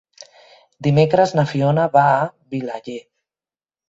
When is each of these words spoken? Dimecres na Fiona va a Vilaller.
Dimecres 0.85 1.33
na 1.39 1.43
Fiona 1.51 1.83
va 1.97 2.05
a 2.13 2.23
Vilaller. 2.55 2.97